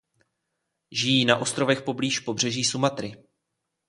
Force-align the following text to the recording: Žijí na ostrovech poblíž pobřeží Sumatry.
Žijí 0.91 1.25
na 1.25 1.37
ostrovech 1.37 1.81
poblíž 1.81 2.19
pobřeží 2.19 2.63
Sumatry. 2.63 3.23